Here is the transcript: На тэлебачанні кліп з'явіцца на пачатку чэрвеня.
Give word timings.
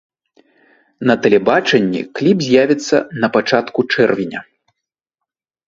На 1.11 1.15
тэлебачанні 1.25 2.01
кліп 2.17 2.37
з'явіцца 2.47 2.97
на 3.21 3.27
пачатку 3.39 3.79
чэрвеня. 3.93 4.39